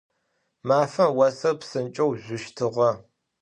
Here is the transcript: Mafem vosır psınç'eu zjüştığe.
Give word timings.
Mafem 0.67 1.11
vosır 1.17 1.55
psınç'eu 1.59 2.07
zjüştığe. 2.23 2.89